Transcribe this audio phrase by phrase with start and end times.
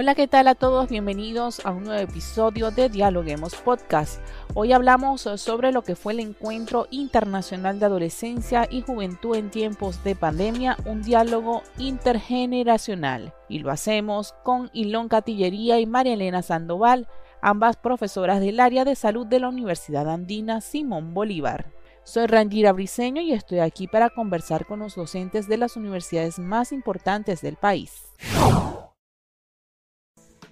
[0.00, 0.88] Hola, ¿qué tal a todos?
[0.88, 4.20] Bienvenidos a un nuevo episodio de Dialoguemos Podcast.
[4.54, 10.04] Hoy hablamos sobre lo que fue el Encuentro Internacional de Adolescencia y Juventud en tiempos
[10.04, 13.34] de pandemia, un diálogo intergeneracional.
[13.48, 17.08] Y lo hacemos con Ilón Catillería y María Elena Sandoval,
[17.42, 21.72] ambas profesoras del área de salud de la Universidad Andina Simón Bolívar.
[22.04, 26.70] Soy Rangira Briseño y estoy aquí para conversar con los docentes de las universidades más
[26.70, 28.04] importantes del país.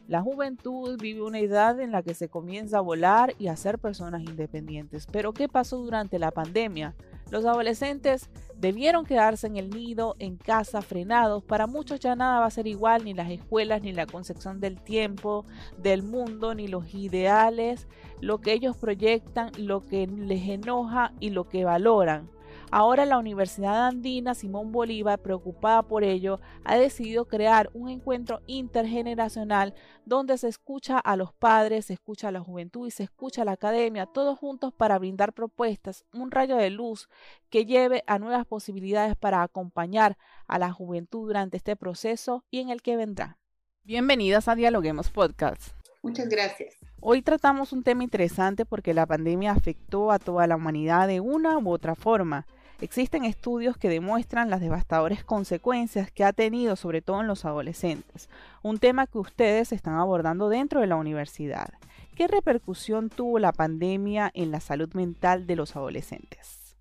[0.08, 3.80] La juventud vive una edad en la que se comienza a volar y a ser
[3.80, 5.06] personas independientes.
[5.10, 6.94] Pero ¿qué pasó durante la pandemia?
[7.32, 11.42] Los adolescentes debieron quedarse en el nido, en casa, frenados.
[11.42, 14.80] Para muchos ya nada va a ser igual, ni las escuelas, ni la concepción del
[14.80, 15.44] tiempo,
[15.76, 17.88] del mundo, ni los ideales,
[18.20, 22.30] lo que ellos proyectan, lo que les enoja y lo que valoran.
[22.70, 29.74] Ahora la Universidad Andina Simón Bolívar, preocupada por ello, ha decidido crear un encuentro intergeneracional
[30.04, 33.44] donde se escucha a los padres, se escucha a la juventud y se escucha a
[33.44, 37.08] la academia, todos juntos para brindar propuestas, un rayo de luz
[37.50, 42.70] que lleve a nuevas posibilidades para acompañar a la juventud durante este proceso y en
[42.70, 43.38] el que vendrá.
[43.84, 45.75] Bienvenidas a Dialoguemos Podcast.
[46.06, 46.76] Muchas gracias.
[47.00, 51.58] Hoy tratamos un tema interesante porque la pandemia afectó a toda la humanidad de una
[51.58, 52.46] u otra forma.
[52.80, 58.28] Existen estudios que demuestran las devastadoras consecuencias que ha tenido sobre todo en los adolescentes,
[58.62, 61.70] un tema que ustedes están abordando dentro de la universidad.
[62.14, 66.76] ¿Qué repercusión tuvo la pandemia en la salud mental de los adolescentes?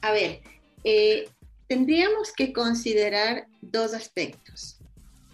[0.00, 0.40] A ver,
[0.82, 1.28] eh,
[1.66, 4.78] tendríamos que considerar dos aspectos.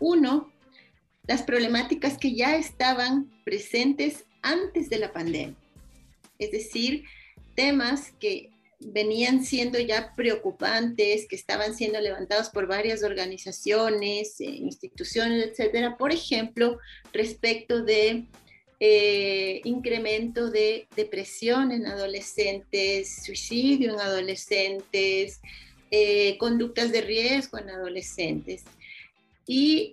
[0.01, 0.51] Uno,
[1.27, 5.57] las problemáticas que ya estaban presentes antes de la pandemia,
[6.39, 7.05] es decir,
[7.55, 15.49] temas que venían siendo ya preocupantes, que estaban siendo levantados por varias organizaciones, eh, instituciones,
[15.49, 15.99] etcétera.
[15.99, 16.79] Por ejemplo,
[17.13, 18.25] respecto de
[18.81, 25.41] eh, incremento de depresión en adolescentes, suicidio en adolescentes,
[25.91, 28.65] eh, conductas de riesgo en adolescentes
[29.53, 29.93] y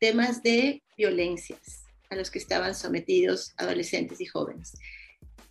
[0.00, 4.72] temas de violencias a los que estaban sometidos adolescentes y jóvenes.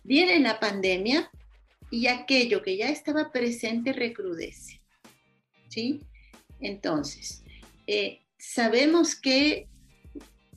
[0.02, 1.30] Viene la pandemia
[1.90, 4.80] y aquello que ya estaba presente recrudece.
[5.68, 6.00] ¿Sí?
[6.60, 7.42] Entonces,
[7.86, 9.68] eh, sabemos que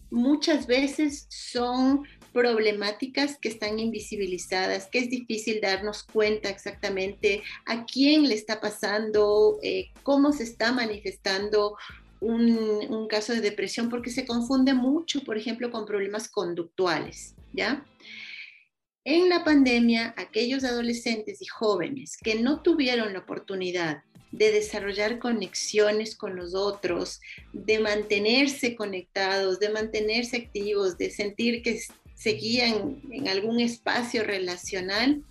[0.10, 8.28] muchas veces son problemáticas que están invisibilizadas, que es difícil darnos cuenta exactamente a quién
[8.28, 11.76] le está pasando, eh, cómo se está manifestando
[12.22, 17.86] un, caso de depresión, porque se confunde mucho, por ejemplo, con problemas conductuales, ¿ya?
[19.04, 26.16] En la pandemia, aquellos adolescentes y jóvenes que no tuvieron la oportunidad de desarrollar conexiones
[26.16, 27.20] con los otros,
[27.52, 31.82] de mantenerse conectados, de mantenerse activos, de sentir que
[32.16, 35.24] seguían en algún espacio relacional,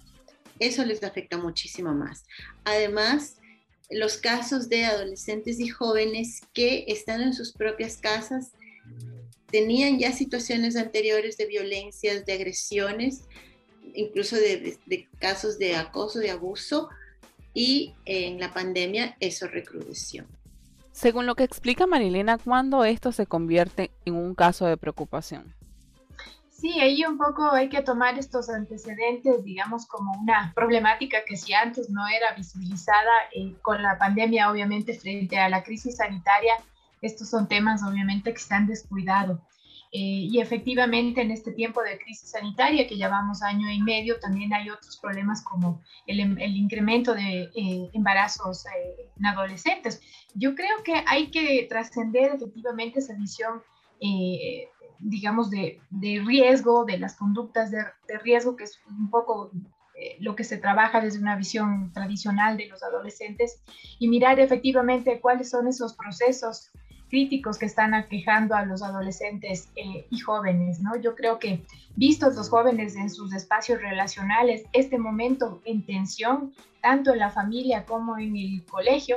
[0.59, 2.25] eso les afecta muchísimo más.
[2.65, 3.40] Además,
[3.91, 8.53] los casos de adolescentes y jóvenes que están en sus propias casas
[9.51, 13.25] tenían ya situaciones anteriores de violencias, de agresiones,
[13.95, 14.79] incluso de,
[15.19, 16.89] casos de acoso, de abuso,
[17.53, 20.25] y en la pandemia eso recrudeció.
[20.93, 25.55] Según lo que explica Marilena, ¿cuándo esto se convierte en un caso de preocupación?
[26.61, 31.55] Sí, ahí un poco hay que tomar estos antecedentes, digamos, como una problemática que si
[31.55, 36.55] antes no era visibilizada eh, con la pandemia, obviamente, frente a la crisis sanitaria,
[37.01, 39.41] estos son temas, obviamente, que se han descuidado.
[39.93, 44.55] Eh, y efectivamente en este tiempo de crisis sanitaria que llevamos año y medio, también
[44.55, 50.01] hay otros problemas como el, el incremento de eh, embarazos eh, en adolescentes.
[50.35, 53.63] Yo creo que hay que trascender efectivamente esa visión,
[55.01, 57.79] digamos, de, de, riesgo, de las conductas de,
[58.09, 59.51] de, riesgo, que es un poco
[60.19, 63.63] lo que se trabaja desde una visión tradicional de los adolescentes,
[63.99, 66.71] y mirar efectivamente cuáles son esos procesos
[67.11, 70.97] críticos que están aquejando a los adolescentes eh, y jóvenes, ¿no?
[70.97, 71.63] Yo creo que
[71.97, 77.85] vistos los jóvenes en sus espacios relacionales, este momento en tensión, tanto en la familia
[77.85, 79.17] como en el colegio,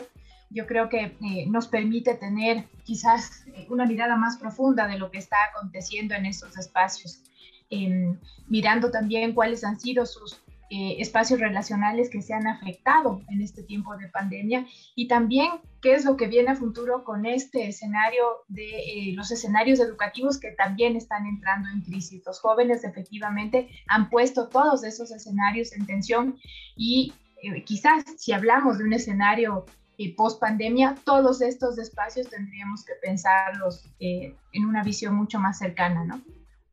[0.53, 5.11] yo creo que eh, nos permite tener quizás eh, una mirada más profunda de lo
[5.11, 7.23] que está aconteciendo en estos espacios,
[7.69, 8.17] em,
[8.47, 10.43] mirando también cuáles han sido sus
[10.75, 14.65] eh, espacios relacionales que se han afectado en este tiempo de pandemia
[14.95, 15.51] y también
[15.83, 20.39] qué es lo que viene a futuro con este escenario de eh, los escenarios educativos
[20.39, 22.23] que también están entrando en crisis.
[22.25, 26.39] Los jóvenes efectivamente han puesto todos esos escenarios en tensión
[26.75, 27.13] y
[27.43, 29.67] eh, quizás si hablamos de un escenario
[30.03, 36.03] y post pandemia, todos estos espacios tendríamos que pensarlos en una visión mucho más cercana,
[36.03, 36.21] ¿no?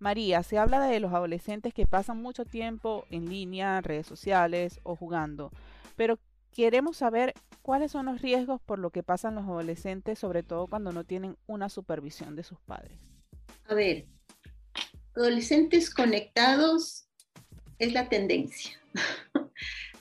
[0.01, 4.97] María, se habla de los adolescentes que pasan mucho tiempo en línea, redes sociales o
[4.97, 5.53] jugando,
[5.95, 6.19] pero
[6.53, 10.91] queremos saber cuáles son los riesgos por lo que pasan los adolescentes, sobre todo cuando
[10.91, 12.99] no tienen una supervisión de sus padres.
[13.69, 14.07] A ver,
[15.15, 17.07] adolescentes conectados
[17.79, 18.81] es la tendencia.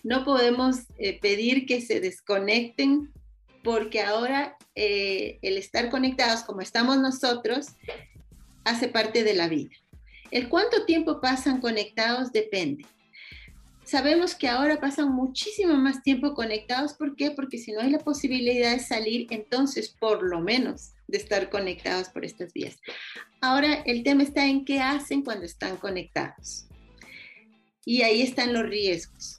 [0.03, 3.11] no podemos eh, pedir que se desconecten
[3.69, 7.67] porque ahora eh, el estar conectados como estamos nosotros
[8.63, 9.69] hace parte de la vida.
[10.31, 12.87] El cuánto tiempo pasan conectados depende.
[13.83, 16.95] Sabemos que ahora pasan muchísimo más tiempo conectados.
[16.95, 17.29] ¿Por qué?
[17.29, 22.09] Porque si no hay la posibilidad de salir, entonces por lo menos de estar conectados
[22.09, 22.75] por estas vías.
[23.39, 26.65] Ahora el tema está en qué hacen cuando están conectados.
[27.85, 29.38] Y ahí están los riesgos.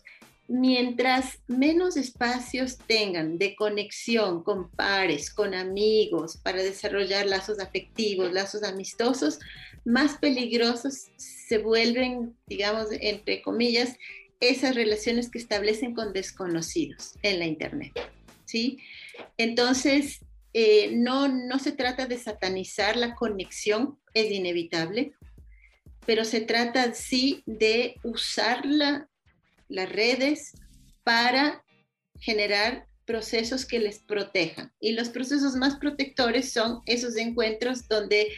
[0.52, 8.64] Mientras menos espacios tengan de conexión con pares, con amigos, para desarrollar lazos afectivos, lazos
[8.64, 9.38] amistosos,
[9.84, 13.96] más peligrosos se vuelven, digamos, entre comillas,
[14.40, 17.92] esas relaciones que establecen con desconocidos en la Internet.
[18.44, 18.78] ¿sí?
[19.36, 20.18] Entonces,
[20.52, 25.12] eh, no, no se trata de satanizar la conexión, es inevitable,
[26.06, 28.66] pero se trata sí de usar
[29.70, 30.52] las redes
[31.02, 31.64] para
[32.18, 34.72] generar procesos que les protejan.
[34.78, 38.28] Y los procesos más protectores son esos encuentros donde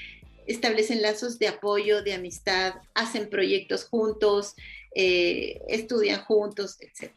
[0.46, 4.54] establecen lazos de apoyo, de amistad, hacen proyectos juntos,
[4.94, 7.12] eh, estudian juntos, etc.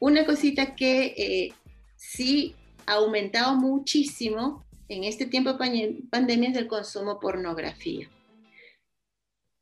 [0.00, 1.52] Una cosita que eh,
[1.96, 2.54] sí
[2.86, 8.10] ha aumentado muchísimo en este tiempo de pandemia es el consumo pornografía.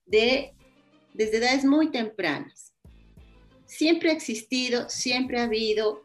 [0.07, 0.53] De,
[1.15, 2.72] desde edades muy tempranas.
[3.73, 6.03] Siempre ha existido, siempre ha habido,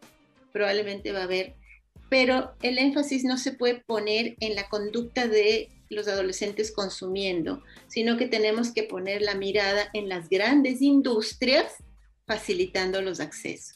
[0.53, 1.55] probablemente va a haber,
[2.09, 8.15] pero el énfasis no se puede poner en la conducta de los adolescentes consumiendo, sino
[8.15, 11.73] que tenemos que poner la mirada en las grandes industrias
[12.25, 13.75] facilitando los accesos.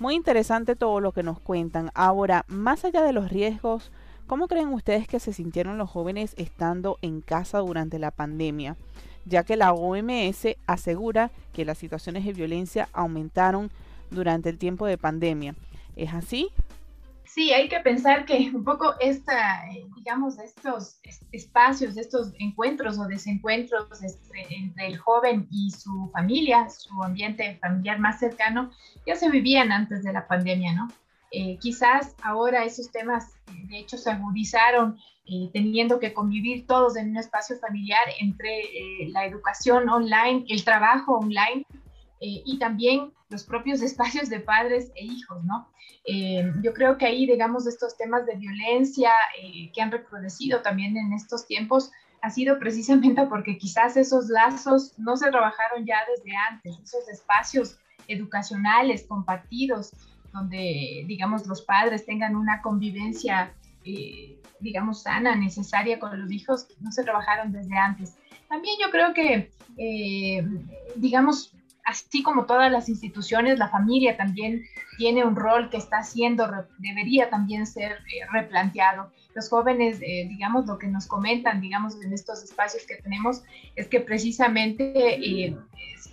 [0.00, 1.92] Muy interesante todo lo que nos cuentan.
[1.94, 3.92] Ahora, más allá de los riesgos,
[4.26, 8.76] ¿cómo creen ustedes que se sintieron los jóvenes estando en casa durante la pandemia?
[9.24, 13.70] Ya que la OMS asegura que las situaciones de violencia aumentaron
[14.10, 15.54] durante el tiempo de pandemia.
[15.96, 16.50] ¿Es así?
[17.24, 20.98] Sí, hay que pensar que un poco esta, eh, digamos, estos
[21.30, 28.00] espacios, estos encuentros o desencuentros este, entre el joven y su familia, su ambiente familiar
[28.00, 28.70] más cercano,
[29.06, 30.88] ya se vivían antes de la pandemia, ¿no?
[31.30, 33.37] Eh, quizás ahora esos temas,
[33.68, 38.62] de hecho, se agudizaron eh, teniendo que convivir todos en un espacio familiar entre
[39.08, 41.64] la educación online, el trabajo online
[42.20, 45.68] y también los propios espacios de padres e hijos, ¿no?
[46.10, 49.10] Eh, yo creo que ahí, digamos, estos temas de violencia
[49.42, 51.90] eh, que han recrudecido también en estos tiempos
[52.22, 57.78] ha sido precisamente porque quizás esos lazos no se trabajaron ya desde antes, esos espacios
[58.08, 59.92] educacionales compartidos,
[60.32, 63.54] donde, digamos, los padres tengan una convivencia,
[63.88, 68.16] eh, digamos, sana, necesaria con los hijos, no se trabajaron desde antes.
[68.48, 69.50] También yo creo que,
[70.96, 71.52] digamos,
[71.88, 74.62] así como todas las instituciones, la familia también
[74.98, 76.46] tiene un rol que está siendo,
[76.78, 79.10] debería también ser eh, replanteado.
[79.34, 83.42] Los jóvenes, eh, digamos, lo que nos comentan, digamos, en estos espacios que tenemos,
[83.74, 85.56] es que precisamente eh,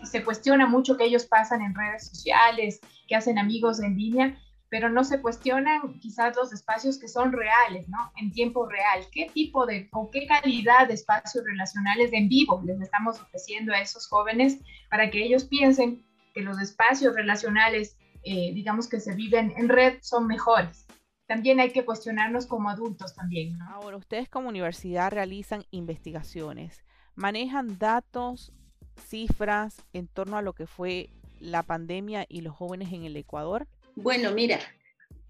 [0.04, 2.80] se cuestiona mucho que ellos pasan en redes sociales,
[3.10, 7.88] que hacen amigos en línea, pero no se cuestionan quizás los espacios que son reales,
[7.88, 8.12] ¿no?
[8.18, 9.06] En tiempo real.
[9.12, 13.82] ¿Qué tipo de o qué calidad de espacios relacionales en vivo les estamos ofreciendo a
[13.82, 16.04] esos jóvenes para que ellos piensen
[16.34, 20.86] que los espacios relacionales, eh, digamos que se viven en red, son mejores?
[21.28, 23.58] También hay que cuestionarnos como adultos también.
[23.58, 23.66] ¿no?
[23.70, 26.84] Ahora, ustedes como universidad realizan investigaciones,
[27.16, 28.52] manejan datos,
[28.96, 33.68] cifras en torno a lo que fue la pandemia y los jóvenes en el Ecuador.
[33.96, 34.60] Bueno, mira,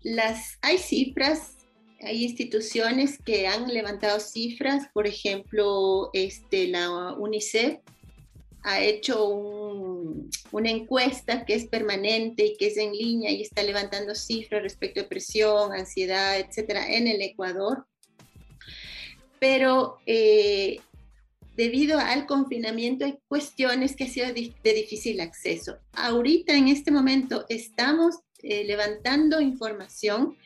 [0.01, 1.57] las, hay cifras,
[2.01, 7.79] hay instituciones que han levantado cifras, por ejemplo, este, la UNICEF
[8.65, 14.15] ha hecho una encuesta que es permanente y que es en línea y está levantando
[14.15, 17.86] cifras respecto a depresión, ansiedad, etcétera, en el Ecuador.
[19.39, 20.79] Pero eh,
[21.55, 25.77] debido al confinamiento hay cuestiones que han sido de difícil acceso.
[25.93, 28.15] Ahorita, en este momento, estamos
[28.46, 30.38] eh, levantando información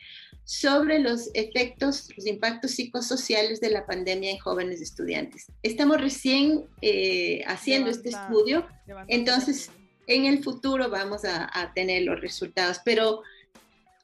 [0.44, 5.46] sobre los efectos, los impactos psicosociales de la pandemia en jóvenes estudiantes.
[5.62, 8.66] Estamos recién eh, haciendo este estudio,
[9.06, 9.70] entonces
[10.06, 13.22] en el futuro vamos a, tener los resultados, pero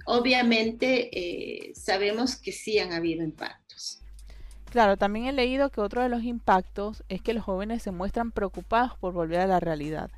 [0.05, 4.03] obviamente eh, sabemos que sí han habido impactos.
[4.71, 8.31] Claro, también he leído que otro de los impactos es que los jóvenes se muestran
[8.31, 10.11] preocupados por volver a la realidad.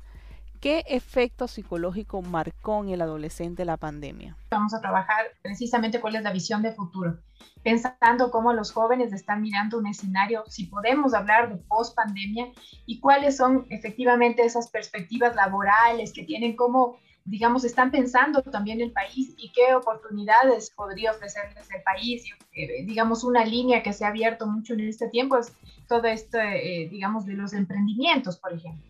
[0.59, 4.35] ¿Qué efecto psicológico marcó en el adolescente la pandemia?
[4.51, 7.17] Vamos a trabajar precisamente cuál es la visión de futuro,
[7.63, 12.51] pensando cómo los jóvenes están mirando un escenario, si podemos hablar de post pandemia
[12.85, 18.91] y cuáles son efectivamente esas perspectivas laborales que tienen, cómo, digamos, están pensando también el
[18.91, 22.25] país y qué oportunidades podría ofrecerles el país.
[22.51, 25.53] Eh, digamos, una línea que se ha abierto mucho en este tiempo es
[25.87, 28.89] todo esto, eh, digamos, de los emprendimientos, por ejemplo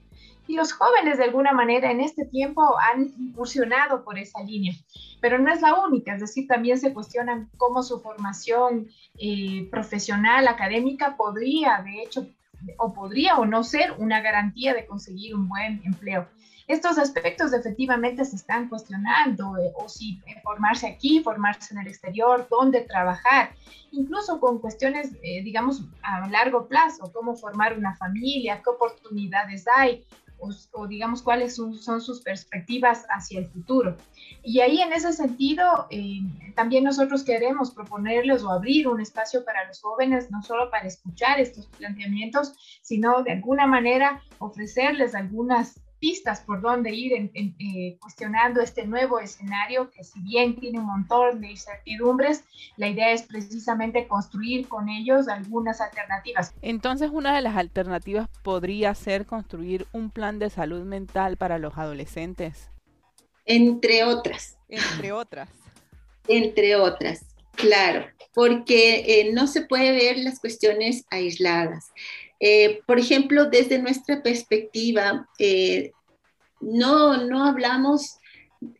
[0.49, 4.73] y los jóvenes de alguna manera en este tiempo han incursionado por esa línea,
[5.21, 8.87] pero no es la única, es decir, también se cuestionan cómo su formación
[9.19, 12.25] eh, profesional, académica podría, de hecho,
[12.79, 16.27] o podría o no ser una garantía de conseguir un buen empleo.
[16.67, 21.87] Estos aspectos efectivamente se están cuestionando, eh, o si eh, formarse aquí, formarse en el
[21.87, 23.51] exterior, dónde trabajar,
[23.91, 30.05] incluso con cuestiones, digamos, a largo plazo, cómo formar una familia, qué oportunidades hay,
[30.39, 33.95] o, digamos cuáles son, sus perspectivas hacia el futuro.
[34.43, 36.21] Y ahí en ese sentido, eh,
[36.55, 41.39] también nosotros queremos proponerles o abrir un espacio para los jóvenes, no solo para escuchar
[41.39, 48.61] estos planteamientos, sino de alguna manera ofrecerles algunas pistas por dónde ir en, eh, cuestionando
[48.61, 52.43] este nuevo escenario que si bien tiene un montón de incertidumbres,
[52.77, 56.53] la idea es precisamente construir con ellos algunas alternativas.
[56.61, 61.77] Entonces una de las alternativas podría ser construir un plan de salud mental para los
[61.77, 62.71] adolescentes.
[63.45, 64.57] Entre otras.
[64.67, 65.49] Entre otras.
[66.27, 71.91] Entre otras, claro, porque eh, no se puede ver las cuestiones aisladas.
[72.39, 75.91] Eh, por ejemplo, desde nuestra perspectiva, eh,
[76.61, 78.17] no, no hablamos,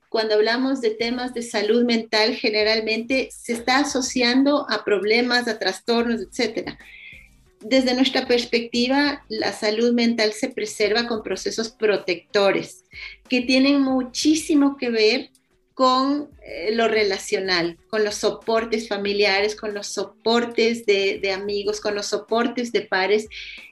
[0.09, 6.21] cuando hablamos de temas de salud mental, generalmente se está asociando a problemas, a trastornos,
[6.21, 6.77] etc.
[7.61, 12.85] Desde nuestra perspectiva, la salud mental se preserva con procesos protectores
[13.27, 15.29] que tienen muchísimo que ver
[15.79, 21.95] con eh, lo relacional, con los soportes familiares, con los soportes de, de, amigos, con
[21.95, 23.29] los soportes de pares.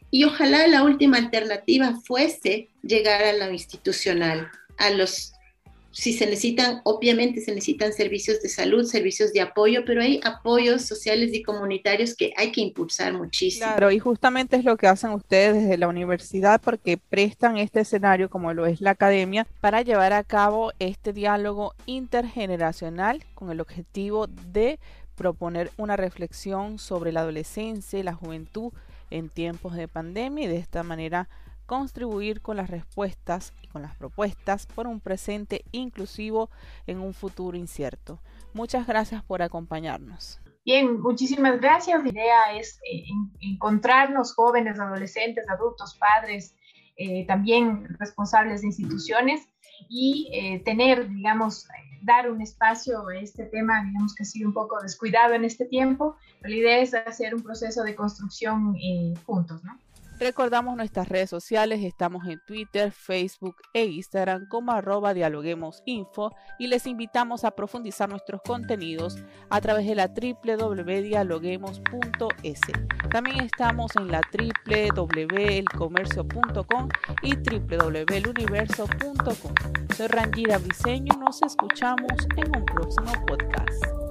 [0.09, 5.33] Y ojalá la última alternativa fuese llegar a lo institucional, a los
[5.97, 10.83] si se necesitan, obviamente se necesitan servicios de salud, servicios de apoyo, pero hay apoyos
[10.83, 13.65] sociales y comunitarios que hay que impulsar muchísimo.
[13.65, 18.29] Claro, y justamente es lo que hacen ustedes desde la universidad porque prestan este escenario,
[18.29, 24.27] como lo es la academia, para llevar a cabo este diálogo intergeneracional con el objetivo
[24.27, 24.77] de
[25.15, 28.71] proponer una reflexión sobre la adolescencia y la juventud
[29.09, 31.27] en tiempos de pandemia y de esta manera
[31.67, 36.49] contribuir con las respuestas y con las propuestas por un presente inclusivo
[36.87, 38.19] en un futuro incierto.
[38.53, 40.39] Muchas gracias por acompañarnos.
[40.65, 42.03] Bien, muchísimas gracias.
[42.03, 43.05] La idea es eh,
[43.39, 46.55] encontrarnos jóvenes, adolescentes, adultos, padres,
[46.97, 49.47] eh, también responsables de instituciones
[49.87, 51.67] y eh, tener, digamos,
[52.01, 55.65] dar un espacio a este tema, digamos que ha sido un poco descuidado en este
[55.65, 58.75] tiempo, pero la idea es hacer un proceso de construcción
[59.25, 59.77] juntos, ¿no?
[60.19, 66.87] Recordamos nuestras redes sociales, estamos en Twitter, Facebook e Instagram como arroba dialoguemosinfo y les
[66.87, 69.19] invitamos a profundizar nuestros contenidos
[69.51, 72.61] a través de la www.dialoguemos.es.
[73.11, 74.21] También estamos en la
[74.95, 76.89] www.elcomercio.com
[77.21, 79.53] y www.eluniverso.com.
[79.95, 84.06] Soy Rangira Briseño, nos escuchamos en un próximo podcast.